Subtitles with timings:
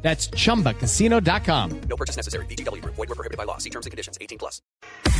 [0.00, 1.80] That's chumbacasino.com.
[1.88, 2.46] No purchase necessary.
[2.46, 2.82] BGW.
[2.84, 3.58] Void were prohibited by law.
[3.58, 4.16] See terms and conditions.
[4.20, 4.62] 18 plus.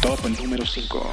[0.01, 1.13] Top número 5.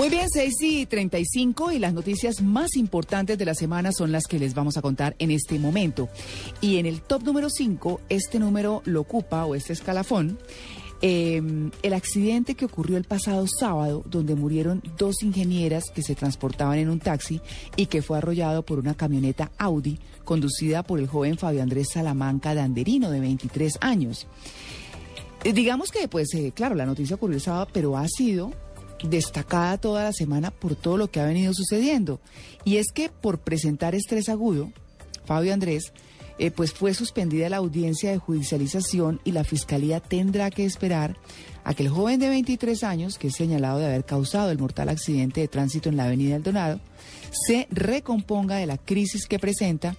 [0.00, 4.26] Muy bien, 6 y 35 y las noticias más importantes de la semana son las
[4.26, 6.08] que les vamos a contar en este momento.
[6.62, 10.38] Y en el top número 5, este número lo ocupa o este escalafón.
[11.02, 11.40] Eh,
[11.82, 16.90] el accidente que ocurrió el pasado sábado, donde murieron dos ingenieras que se transportaban en
[16.90, 17.40] un taxi
[17.76, 22.54] y que fue arrollado por una camioneta Audi conducida por el joven Fabio Andrés Salamanca
[22.54, 24.26] Danderino, de 23 años.
[25.42, 28.52] Eh, Digamos que, pues, eh, claro, la noticia ocurrió el sábado, pero ha sido
[29.02, 32.20] destacada toda la semana por todo lo que ha venido sucediendo.
[32.64, 34.70] Y es que por presentar estrés agudo,
[35.24, 35.92] Fabio Andrés,
[36.40, 41.18] eh, pues fue suspendida la audiencia de judicialización y la fiscalía tendrá que esperar
[41.64, 44.88] a que el joven de 23 años, que es señalado de haber causado el mortal
[44.88, 46.80] accidente de tránsito en la avenida Eldorado,
[47.30, 49.96] se recomponga de la crisis que presenta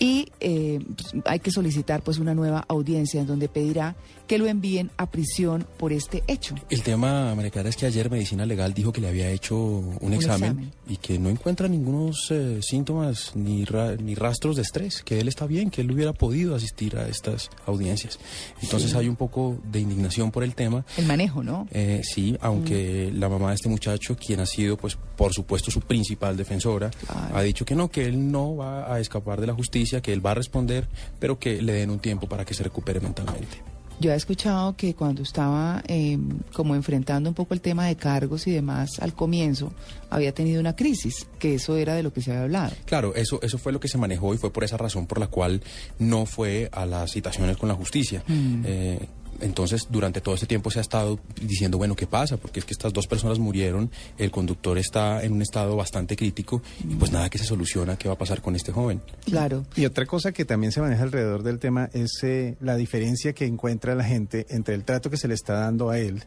[0.00, 3.94] y eh, pues, hay que solicitar pues una nueva audiencia en donde pedirá
[4.26, 6.54] que lo envíen a prisión por este hecho.
[6.70, 10.12] El tema, María Clara, es que ayer Medicina Legal dijo que le había hecho un,
[10.12, 10.72] examen, examen.
[10.88, 15.28] y que no encuentra ningunos eh, síntomas ni, ra- ni rastros de estrés, que él
[15.28, 18.18] está bien, que él hubiera podido asistir a estas audiencias.
[18.62, 20.84] Entonces hay un poco de indignación por el tema.
[20.96, 21.68] El manejo, ¿no?
[21.72, 25.82] Eh, sí, aunque la mamá de este muchacho, quien ha sido, pues, por supuesto, su
[25.82, 27.36] principal defensora, Claro.
[27.36, 30.24] ha dicho que no, que él no va a escapar de la justicia, que él
[30.24, 33.58] va a responder, pero que le den un tiempo para que se recupere mentalmente.
[34.00, 36.16] Yo he escuchado que cuando estaba eh,
[36.54, 39.74] como enfrentando un poco el tema de cargos y demás al comienzo,
[40.08, 42.72] había tenido una crisis, que eso era de lo que se había hablado.
[42.86, 45.26] Claro, eso, eso fue lo que se manejó y fue por esa razón por la
[45.26, 45.60] cual
[45.98, 48.24] no fue a las citaciones con la justicia.
[48.26, 49.06] Eh,
[49.40, 52.36] entonces, durante todo este tiempo se ha estado diciendo, bueno, ¿qué pasa?
[52.36, 56.62] Porque es que estas dos personas murieron, el conductor está en un estado bastante crítico
[56.88, 59.00] y pues nada que se soluciona, ¿qué va a pasar con este joven?
[59.24, 59.64] Claro.
[59.76, 63.46] Y otra cosa que también se maneja alrededor del tema es eh, la diferencia que
[63.46, 66.24] encuentra la gente entre el trato que se le está dando a él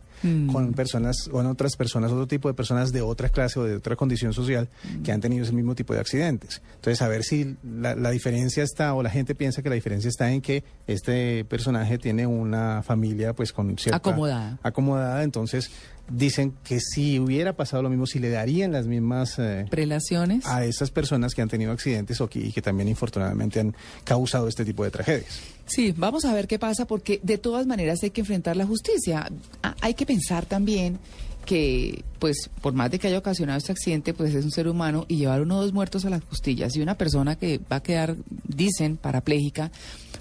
[0.54, 3.98] con personas, con otras personas, otro tipo de personas de otra clase o de otra
[3.98, 4.70] condición social
[5.04, 6.62] que han tenido ese mismo tipo de accidentes.
[6.76, 10.08] Entonces, a ver si la, la diferencia está, o la gente piensa que la diferencia
[10.08, 13.03] está en que este personaje tiene una familia
[13.36, 13.98] pues con cierta...
[13.98, 14.60] Acomodada.
[14.64, 15.72] Acomodada, entonces
[16.10, 19.40] dicen que si hubiera pasado lo mismo, si le darían las mismas...
[19.40, 20.46] eh, Prelaciones.
[20.46, 24.48] a esas personas que han tenido accidentes o que, y que también infortunadamente han causado
[24.48, 25.40] este tipo de tragedias.
[25.66, 29.30] Sí, vamos a ver qué pasa porque de todas maneras hay que enfrentar la justicia.
[29.62, 31.00] Ah, hay que pensar también
[31.46, 35.06] que, pues, por más de que haya ocasionado este accidente, pues es un ser humano
[35.08, 37.84] y llevar uno o dos muertos a las costillas y una persona que va a
[37.84, 38.16] quedar,
[38.48, 39.72] dicen, parapléjica,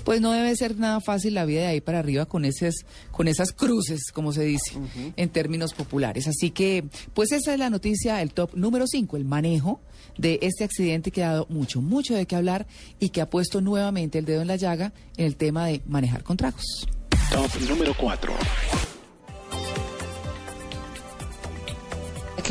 [0.05, 2.75] pues no debe ser nada fácil la vida de ahí para arriba con esas,
[3.11, 4.73] con esas cruces, como se dice,
[5.17, 6.27] en términos populares.
[6.27, 6.85] Así que,
[7.15, 9.81] pues esa es la noticia, el top número 5, el manejo
[10.19, 12.67] de este accidente que ha dado mucho, mucho de qué hablar
[12.99, 16.23] y que ha puesto nuevamente el dedo en la llaga en el tema de manejar
[16.23, 16.87] con tragos.
[17.31, 18.92] Top número 4.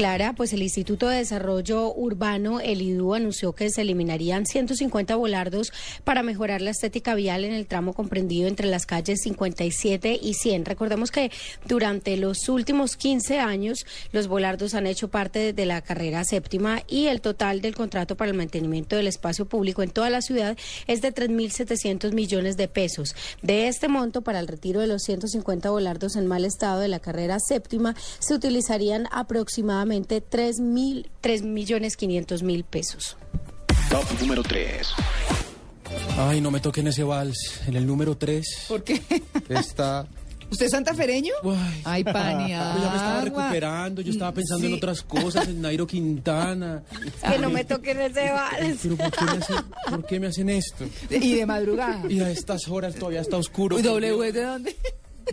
[0.02, 5.72] Clara, pues el Instituto de Desarrollo Urbano, el IDU, anunció que se eliminarían 150 volardos
[6.04, 10.66] para mejorar la estética vial en el tramo comprendido entre las calles 57 y 100.
[10.66, 11.30] Recordemos que
[11.68, 17.06] durante los últimos 15 años los volardos han hecho parte de la carrera séptima y
[17.06, 20.58] el total del contrato para el mantenimiento del espacio público en toda la ciudad
[20.88, 23.14] es de 3.700 millones de pesos.
[23.44, 27.00] De este monto, para el retiro de los 150 volardos en mal estado de la
[27.00, 33.18] carrera séptima, se utilizarían aproximadamente 3 mil, 3 millones 500 mil pesos.
[33.90, 34.88] Top número 3.
[36.18, 37.62] Ay, no me toquen ese vals.
[37.68, 39.02] En el número 3 ¿Por qué?
[39.50, 40.08] está...
[40.50, 41.34] ¿Usted es santafereño?
[41.46, 42.74] Ay, Ay, Pania.
[42.76, 46.84] Yo ya me estaba recuperando, yo estaba pensando en otras cosas, en Nairo Quintana.
[47.32, 48.80] Que no me toquen ese vals.
[48.84, 49.56] Pero ¿por qué, me hacen,
[49.90, 50.86] por qué me hacen esto?
[51.10, 52.04] Y de madrugada.
[52.12, 53.78] Y a estas horas todavía está oscuro.
[53.78, 54.76] Por ¿W es de dónde?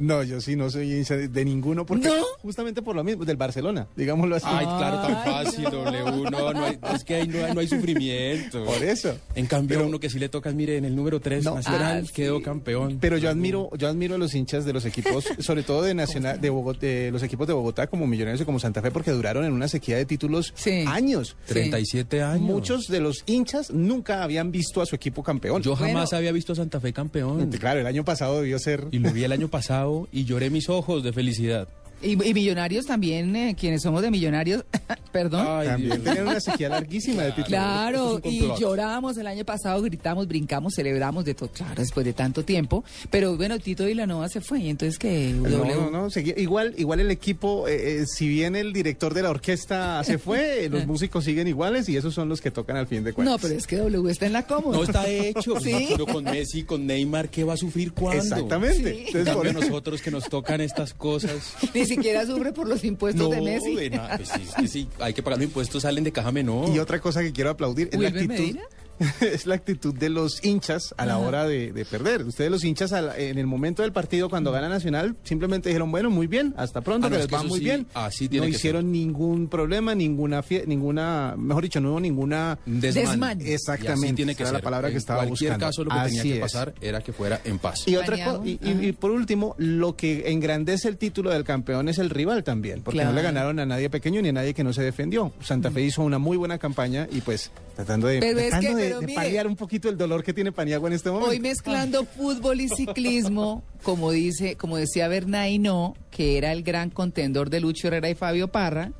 [0.00, 2.14] No, yo sí no soy hincha de, de ninguno, porque ¿No?
[2.42, 4.46] justamente por lo mismo, del Barcelona, digámoslo así.
[4.48, 6.30] Ay, claro, tan fácil, W.
[6.30, 8.64] No, no hay, es que ahí no hay, no hay sufrimiento.
[8.64, 9.16] Por eso.
[9.34, 11.54] En cambio, Pero- a uno que sí le toca, mire, en el número 3 No.
[11.56, 12.98] nacional Ah, quedó campeón.
[13.00, 16.40] Pero yo admiro, yo admiro a los hinchas de los equipos, sobre todo de Nacional,
[16.40, 19.44] de Bogotá, de los equipos de Bogotá como Millonarios y como Santa Fe, porque duraron
[19.44, 20.84] en una sequía de títulos Sí.
[20.86, 21.36] años.
[21.46, 22.42] 37 años.
[22.42, 25.62] Muchos de los hinchas nunca habían visto a su equipo campeón.
[25.62, 26.16] Yo jamás Bueno.
[26.18, 27.50] había visto a Santa Fe campeón.
[27.52, 28.86] Claro, el año pasado debió ser.
[28.90, 31.68] Y lo vi el año pasado y lloré mis ojos de felicidad.
[32.00, 34.64] Y, y millonarios también, eh, quienes somos de millonarios,
[35.12, 35.44] perdón.
[35.48, 37.48] Ay, También tenían una sequía larguísima de títulos.
[37.48, 42.12] Claro, es y lloramos el año pasado, gritamos, brincamos, celebramos de todo, claro, después de
[42.12, 42.84] tanto tiempo.
[43.10, 45.74] Pero bueno, Tito Vilanova se fue, y entonces que No, W.
[45.74, 49.30] no, no, seguía- igual, igual el equipo, eh, eh, si bien el director de la
[49.30, 53.02] orquesta se fue, los músicos siguen iguales y esos son los que tocan al fin
[53.02, 53.34] de cuentas.
[53.34, 54.76] No, pero es que W está en la cómoda.
[54.76, 55.54] No está hecho.
[55.68, 55.88] Sí.
[55.90, 58.22] Pero con Messi, con Neymar, ¿qué va a sufrir cuándo?
[58.22, 58.94] Exactamente.
[58.94, 59.04] Sí.
[59.08, 61.54] Entonces, por nosotros que nos tocan estas cosas.
[61.88, 63.74] Ni siquiera sufre por los impuestos de Messi.
[63.74, 66.30] de nada, pues sí, es que sí, hay que pagar los impuestos, salen de caja
[66.32, 66.68] menor.
[66.74, 68.40] Y otra cosa que quiero aplaudir es la ¿Wilber actitud.
[68.40, 68.62] Medina?
[69.20, 72.22] Es la actitud de los hinchas a la hora de, de perder.
[72.24, 76.10] Ustedes los hinchas la- en el momento del partido cuando gana Nacional simplemente dijeron, bueno,
[76.10, 77.86] muy bien, hasta pronto, Ah, no, que es les que va muy sí, bien.
[77.94, 82.58] así tiene no que hicieron ningún problema, ninguna, fie- ninguna, mejor dicho, no hubo ninguna...
[82.66, 83.04] Desmán.
[83.04, 83.40] Desmán.
[83.40, 85.66] Y Exactamente, así tiene que era la palabra que En estaba cualquier buscando.
[85.66, 86.40] caso, lo que tenía que es.
[86.40, 87.86] pasar era que fuera en paz.
[87.86, 92.10] Y otra y, y- por último, lo que engrandece el título del campeón es el
[92.10, 94.82] rival también, porque no le ganaron a nadie pequeño ni a nadie que no se
[94.82, 95.32] defendió.
[95.40, 98.82] Santa Fe hizo una muy buena campaña y pues tratando de, Pero es tratando que-
[98.82, 101.30] de, pero de mire, paliar un poquito el dolor que tiene Paniagua en este momento.
[101.30, 107.50] Hoy mezclando fútbol y ciclismo, como dice, como decía Bernaino, que era el gran contendor
[107.50, 108.90] de Lucho Herrera y Fabio Parra,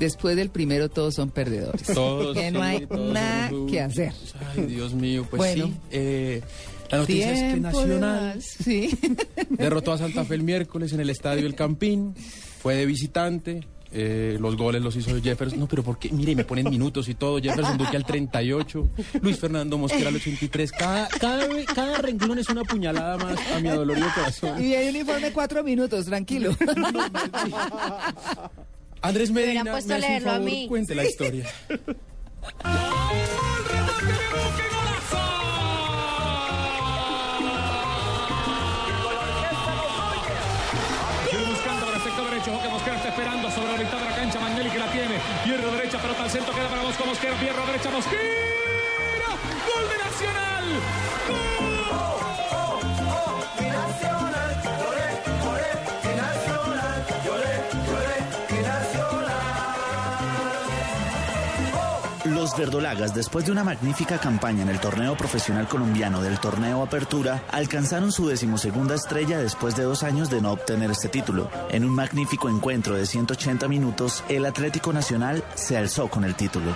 [0.00, 1.82] después del primero todos son perdedores.
[1.94, 4.12] Todos, que no sí, hay todos nada que hacer.
[4.56, 5.66] Ay, Dios mío, pues Bueno.
[5.66, 5.74] sí.
[5.92, 6.42] eh,
[6.90, 8.98] la noticia es que Nacional más, sí.
[9.50, 12.14] derrotó a Santa Fe el miércoles en el estadio El Campín.
[12.60, 13.60] Fue de visitante.
[13.90, 15.58] Eh, los goles los hizo Jefferson.
[15.58, 16.10] No, pero ¿por qué?
[16.10, 17.40] Mire, me ponen minutos y todo.
[17.40, 18.88] Jefferson Duque al 38.
[19.22, 20.72] Luis Fernando Mosquera al 83.
[20.72, 24.62] Cada, cada, cada renglón es una puñalada más a mi adolorido corazón.
[24.62, 26.54] Y hay uniforme cuatro minutos, tranquilo.
[29.00, 30.66] Andrés Me Medina, me a hace un leerlo a favor, mí.
[30.68, 31.46] cuente la historia.
[47.18, 47.36] Mosquera.
[47.40, 48.22] Pierro derecha, Mosquera.
[49.66, 50.48] Gol de Nacional.
[62.30, 67.42] Los verdolagas, después de una magnífica campaña en el torneo profesional colombiano del torneo Apertura,
[67.50, 71.50] alcanzaron su decimosegunda estrella después de dos años de no obtener este título.
[71.70, 76.70] En un magnífico encuentro de 180 minutos, el Atlético Nacional se alzó con el título.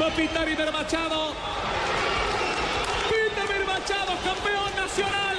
[0.00, 1.30] Va a pitar Iber Machado.
[3.66, 5.36] Machado, campeón nacional.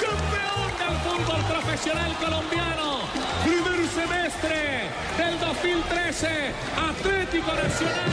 [0.00, 2.98] Campeón del fútbol profesional colombiano.
[3.44, 4.89] Primer semestre
[5.20, 6.28] del 2013.
[6.76, 8.10] Atlético Nacional.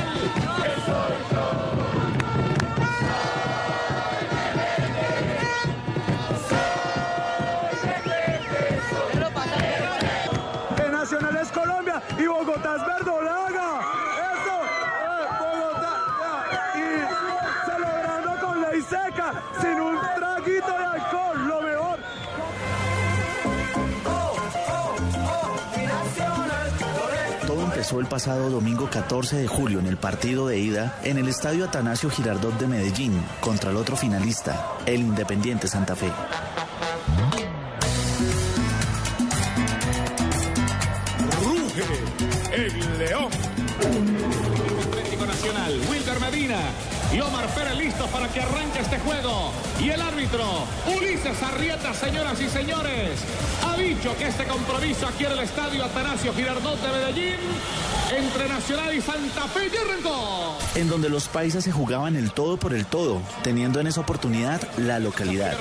[10.92, 12.96] Nacional es Colombia y Bogotá es
[27.88, 31.63] Empezó el pasado domingo 14 de julio en el partido de ida en el estadio
[31.63, 36.12] Atanasio Girardot de Medellín contra el otro finalista, el Independiente Santa Fe.
[47.13, 49.51] Y Omar Pérez listos para que arranque este juego.
[49.79, 50.43] Y el árbitro,
[50.97, 53.19] Ulises Arrieta, señoras y señores,
[53.65, 57.39] ha dicho que este compromiso aquí en el estadio Atanasio Girardot de Medellín,
[58.15, 60.66] entre Nacional y Santa Fe, ya arrancó.
[60.77, 64.62] En donde los paisas se jugaban el todo por el todo, teniendo en esa oportunidad
[64.77, 65.57] la localidad.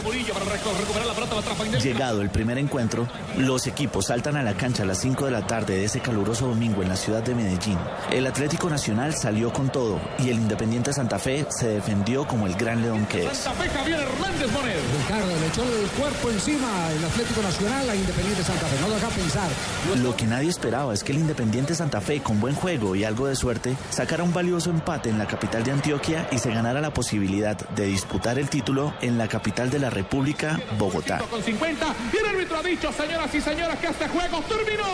[1.83, 3.09] Llegado el primer encuentro,
[3.39, 6.49] los equipos saltan a la cancha a las 5 de la tarde de ese caluroso
[6.49, 7.79] domingo en la ciudad de Medellín.
[8.11, 12.55] El Atlético Nacional salió con todo y el Independiente Santa Fe se defendió como el
[12.55, 13.39] gran león que es.
[13.39, 14.77] Santa Fe, Javier Hernández Bonet.
[14.99, 18.81] Ricardo le echó el cuerpo encima el Atlético Nacional a Independiente Santa Fe.
[18.83, 19.49] No lo deja pensar.
[19.97, 23.27] Lo que nadie esperaba es que el Independiente Santa Fe, con buen juego y algo
[23.27, 26.93] de suerte, sacara un valioso empate en la capital de Antioquia y se ganara la
[26.93, 31.19] posibilidad de disputar el título en la capital de la República, Bogotá.
[31.31, 31.95] Con 50.
[32.13, 34.85] Y el árbitro ha dicho, señoras y señores, que este juego terminó.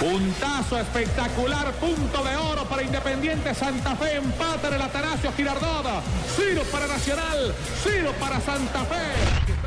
[0.00, 6.02] Puntazo espectacular, punto de oro para Independiente Santa Fe, empate en el Atanasio Girardot,
[6.36, 7.54] Ciro para Nacional,
[7.84, 9.62] Ciro para Santa Fe.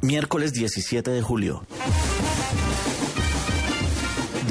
[0.00, 1.64] Miércoles 17 de julio.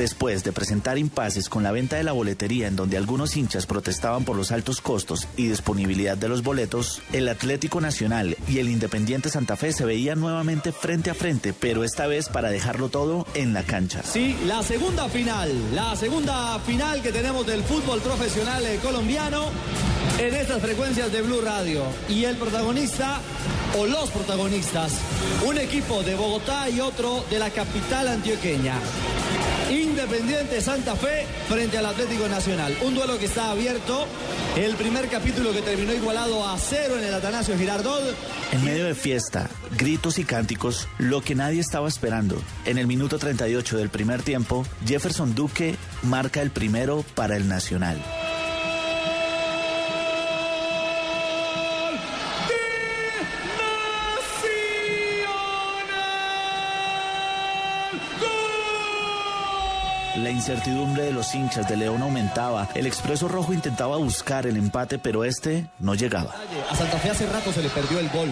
[0.02, 4.26] Después de presentar impases con la venta de la boletería en donde algunos hinchas protestaban
[4.26, 9.30] por los altos costos y disponibilidad de los boletos, el Atlético Nacional y el Independiente
[9.30, 13.54] Santa Fe se veían nuevamente frente a frente, pero esta vez para dejarlo todo en
[13.54, 14.02] la cancha.
[14.02, 19.52] Sí, la segunda final, la segunda final que tenemos del fútbol profesional eh, colombiano
[20.18, 21.84] en estas frecuencias de Blue Radio.
[22.10, 23.20] Y el protagonista,
[23.78, 24.94] o los protagonistas,
[25.46, 28.80] un equipo de Bogotá y otro de la capital antioqueña.
[30.02, 32.76] Independiente Santa Fe frente al Atlético Nacional.
[32.84, 34.08] Un duelo que está abierto.
[34.58, 38.16] El primer capítulo que terminó igualado a cero en el Atanasio Girardot.
[38.52, 42.42] En medio de fiesta, gritos y cánticos, lo que nadie estaba esperando.
[42.66, 48.02] En el minuto 38 del primer tiempo, Jefferson Duque marca el primero para el Nacional.
[60.32, 62.68] Incertidumbre de los hinchas de León aumentaba.
[62.74, 66.36] El Expreso Rojo intentaba buscar el empate, pero este no llegaba.
[66.70, 68.30] A Santa Fe hace rato se le perdió el gol.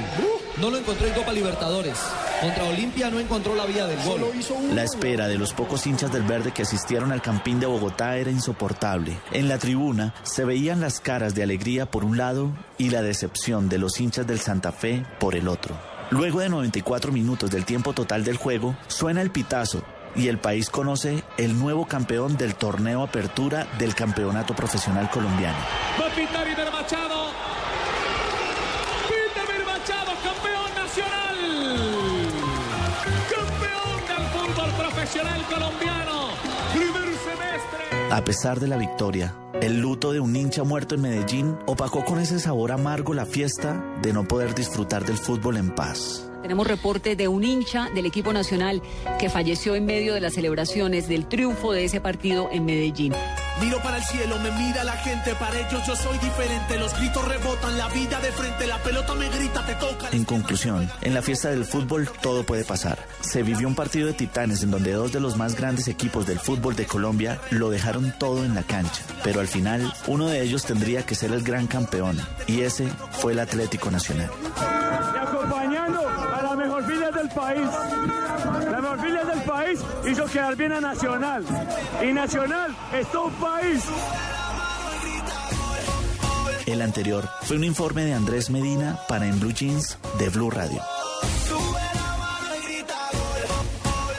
[0.60, 1.98] No lo encontró en Copa Libertadores.
[2.42, 4.26] Contra Olimpia no encontró la vía del gol.
[4.74, 8.32] La espera de los pocos hinchas del verde que asistieron al Campín de Bogotá era
[8.32, 9.20] insoportable.
[9.32, 13.70] En la tribuna se veían las caras de alegría por un lado y la decepción
[13.70, 15.78] de los hinchas del Santa Fe por el otro.
[16.12, 19.84] Luego de 94 minutos del tiempo total del juego, suena el pitazo
[20.16, 25.58] y el país conoce el nuevo campeón del torneo Apertura del Campeonato Profesional Colombiano.
[26.00, 27.32] Va Iber Machado.
[29.08, 31.38] Pita Iber Machado, campeón nacional.
[33.30, 36.30] Campeón del fútbol profesional colombiano.
[36.74, 38.12] Primer semestre.
[38.12, 42.20] A pesar de la victoria, el luto de un hincha muerto en Medellín opacó con
[42.20, 46.30] ese sabor amargo la fiesta de no poder disfrutar del fútbol en paz.
[46.42, 48.82] Tenemos reporte de un hincha del equipo nacional
[49.20, 53.14] que falleció en medio de las celebraciones del triunfo de ese partido en Medellín.
[53.62, 56.78] Miro para el cielo, me mira la gente, para ellos yo soy diferente.
[56.78, 60.10] Los gritos rebotan, la vida de frente, la pelota me grita, te toca.
[60.12, 62.98] En conclusión, en la fiesta del fútbol todo puede pasar.
[63.22, 66.40] Se vivió un partido de titanes en donde dos de los más grandes equipos del
[66.40, 69.04] fútbol de Colombia lo dejaron todo en la cancha.
[69.24, 72.18] Pero al final, uno de ellos tendría que ser el gran campeón.
[72.48, 74.30] Y ese fue el Atlético Nacional.
[77.30, 77.68] Del país.
[78.72, 81.46] La filias del país hizo quedar bien a Nacional.
[82.04, 83.84] Y Nacional es todo un país.
[86.66, 90.82] El anterior fue un informe de Andrés Medina para En Blue Jeans de Blue Radio.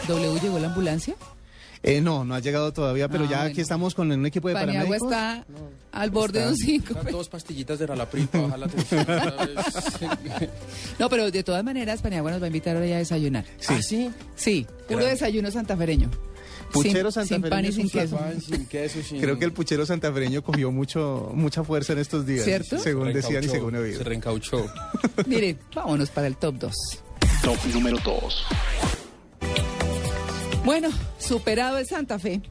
[0.09, 1.15] ¿W llegó la ambulancia?
[1.83, 3.51] Eh, no, no ha llegado todavía, pero Ah, ya bueno.
[3.53, 5.11] aquí estamos con un equipo de Paniagua paramédicos.
[5.13, 5.47] está
[5.93, 6.95] al borde de un cinco.
[7.11, 9.07] Dos pastillitas de Ralapril para bajar la tensión.
[10.99, 13.45] No, pero de todas maneras, Paniagua nos va a invitar hoy a desayunar.
[13.59, 13.67] Sí.
[13.75, 14.11] ¿Ah, sí?
[14.37, 16.11] Sí, puro desayuno santafereño.
[16.73, 18.17] Puchero sin, sin santafereño pan y sin queso.
[18.17, 19.21] Pan sin queso, sin...
[19.21, 22.45] Creo que el puchero santafereño cogió mucho, mucha fuerza en estos días.
[22.45, 22.79] ¿Cierto?
[22.79, 24.05] Según Se decían y según he Se oído.
[24.05, 24.67] reencauchó.
[25.27, 26.73] Mire, vámonos para el top 2.
[27.43, 28.45] Top número 2.
[30.65, 32.43] Bueno, superado el Santa Fe.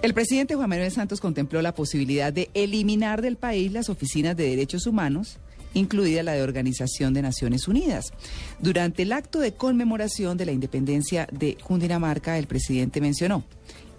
[0.00, 4.48] El presidente Juan Manuel Santos contempló la posibilidad de eliminar del país las oficinas de
[4.48, 5.38] derechos humanos,
[5.74, 8.12] incluida la de Organización de Naciones Unidas.
[8.60, 13.44] Durante el acto de conmemoración de la independencia de Cundinamarca, el presidente mencionó,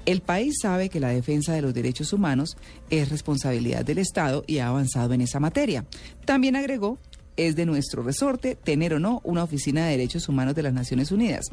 [0.05, 2.57] el país sabe que la defensa de los derechos humanos
[2.89, 5.85] es responsabilidad del Estado y ha avanzado en esa materia.
[6.25, 6.97] También agregó
[7.37, 11.11] es de nuestro resorte tener o no una oficina de derechos humanos de las Naciones
[11.11, 11.45] Unidas.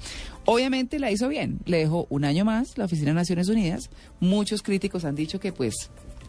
[0.44, 3.90] Obviamente la hizo bien, le dejó un año más la oficina de Naciones Unidas.
[4.20, 5.74] Muchos críticos han dicho que pues,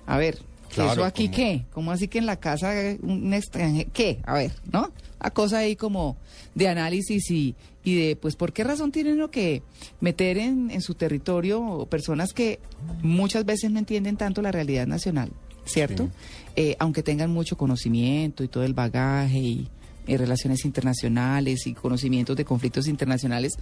[0.05, 0.37] a ver,
[0.69, 1.65] Claro, ¿eso aquí como- qué?
[1.71, 3.89] ¿Cómo así que en la casa un extranjero?
[3.93, 4.19] ¿Qué?
[4.25, 4.91] A ver, ¿no?
[5.17, 6.17] A cosa ahí como
[6.55, 9.63] de análisis y, y de, pues, ¿por qué razón tienen lo que
[10.01, 12.59] meter en, en su territorio personas que
[13.01, 15.31] muchas veces no entienden tanto la realidad nacional,
[15.67, 16.09] ¿cierto?
[16.55, 19.67] Eh, aunque tengan mucho conocimiento y todo el bagaje y,
[20.07, 23.53] y relaciones internacionales y conocimientos de conflictos internacionales,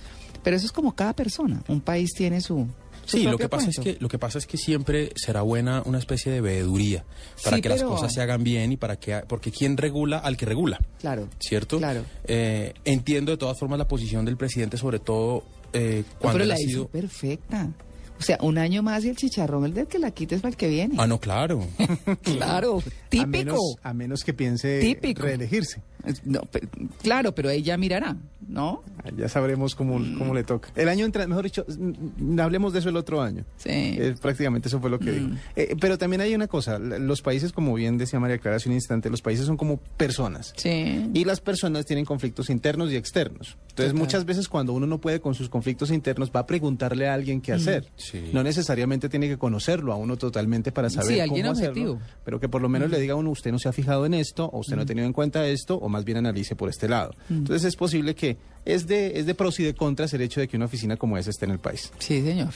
[0.43, 1.61] pero eso es como cada persona.
[1.67, 2.67] Un país tiene su,
[3.05, 5.81] su Sí, lo que pasa es que lo que pasa es que siempre será buena
[5.85, 7.03] una especie de veeduría
[7.43, 10.37] para Sí, que las cosas se hagan bien y para que porque quién regula al
[10.37, 11.27] que regula, Claro.
[11.39, 11.79] ¿cierto?
[11.79, 12.03] Claro.
[12.25, 15.43] Eh, entiendo de todas formas la posición del presidente, sobre todo
[15.73, 16.87] eh, No, cuando pero él la ha hizo sido.
[16.87, 17.69] perfecta.
[18.17, 20.55] O sea, un año más y el chicharrón, el del que la quites para el
[20.57, 20.95] que viene.
[20.97, 21.65] Ah, no, claro.
[22.23, 23.27] Claro, A típico.
[23.29, 25.21] menos, a menos que piense Típico.
[25.23, 25.81] reelegirse.
[26.23, 26.67] No, pe-
[27.01, 28.15] claro, pero ella mirará,
[28.47, 28.83] ¿no?
[29.17, 30.69] Ya sabremos cómo, cómo le toca.
[30.75, 33.43] El año entra, mejor dicho, mm, hablemos de eso el otro año.
[33.57, 33.69] Sí.
[33.71, 35.27] Eh, prácticamente eso fue lo que dijo.
[35.55, 38.75] Eh, pero también hay una cosa, los países, como bien decía María Clara hace un
[38.75, 40.53] instante, los países son como personas.
[40.57, 41.09] Sí.
[41.13, 43.57] Y las personas tienen conflictos internos y externos.
[43.69, 43.95] Entonces, Total.
[43.95, 47.41] muchas veces cuando uno no puede con sus conflictos internos, va a preguntarle a alguien
[47.41, 47.87] qué hacer.
[47.97, 48.29] Sí.
[48.31, 51.99] No necesariamente tiene que conocerlo a uno totalmente para saber Sí, alguien cómo hacerlo, objetivo.
[52.23, 54.13] pero que por lo menos le diga a uno, usted no se ha fijado en
[54.13, 56.87] esto, o usted no ha tenido en cuenta esto, o más bien analice por este
[56.89, 57.13] lado.
[57.29, 60.47] Entonces, es posible que es de, es de pros y de contras el hecho de
[60.47, 61.91] que una oficina como esa esté en el país.
[61.99, 62.49] Sí, señor.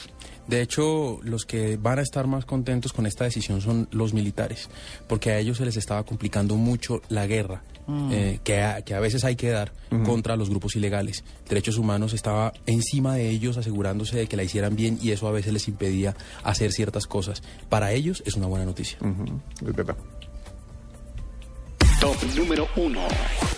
[0.47, 4.67] De hecho, los que van a estar más contentos con esta decisión son los militares,
[5.07, 7.61] porque a ellos se les estaba complicando mucho la guerra
[8.11, 9.71] eh, que, a, que a veces hay que dar
[10.03, 11.23] contra los grupos ilegales.
[11.47, 15.31] Derechos Humanos estaba encima de ellos asegurándose de que la hicieran bien y eso a
[15.31, 17.43] veces les impedía hacer ciertas cosas.
[17.69, 18.97] Para ellos es una buena noticia.
[19.61, 19.95] Es verdad.
[21.99, 23.48] Top número 1.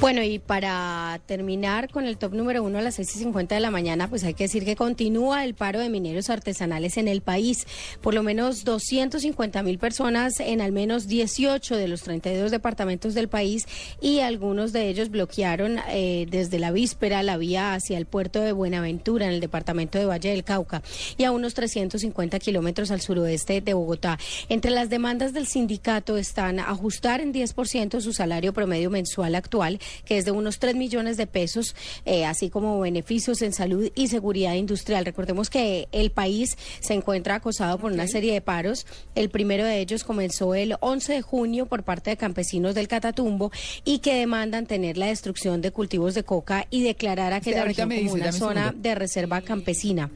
[0.00, 3.60] Bueno, y para terminar con el top número uno a las 6 y 50 de
[3.60, 7.20] la mañana, pues hay que decir que continúa el paro de mineros artesanales en el
[7.20, 7.66] país.
[8.00, 13.26] Por lo menos 250 mil personas en al menos 18 de los 32 departamentos del
[13.26, 13.66] país
[14.00, 18.52] y algunos de ellos bloquearon eh, desde la víspera la vía hacia el puerto de
[18.52, 20.80] Buenaventura en el departamento de Valle del Cauca
[21.16, 24.16] y a unos 350 kilómetros al suroeste de Bogotá.
[24.48, 30.18] Entre las demandas del sindicato están ajustar en 10% su salario promedio mensual actual, que
[30.18, 34.54] es de unos 3 millones de pesos, eh, así como beneficios en salud y seguridad
[34.54, 35.04] industrial.
[35.04, 38.86] Recordemos que el país se encuentra acosado por una serie de paros.
[39.14, 43.50] El primero de ellos comenzó el 11 de junio por parte de campesinos del Catatumbo
[43.84, 47.88] y que demandan tener la destrucción de cultivos de coca y declarar aquella ahorita región
[47.88, 50.10] me como dice, una zona de reserva campesina.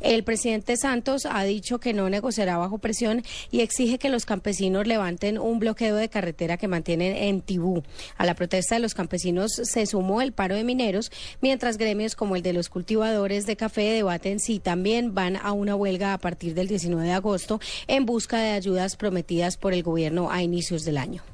[0.00, 4.86] El presidente Santos ha dicho que no negociará bajo presión y exige que los campesinos
[4.86, 7.82] levanten un bloqueo de carretera que mantienen en Tibú.
[8.16, 12.34] A la protesta de los campesinos se sumó el paro de mineros, mientras gremios como
[12.34, 16.54] el de los cultivadores de café debaten si también van a una huelga a partir
[16.54, 20.98] del 19 de agosto en busca de ayudas prometidas por el gobierno a inicios del
[20.98, 21.33] año.